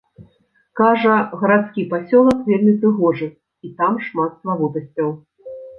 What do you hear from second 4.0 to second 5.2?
шмат славутасцяў.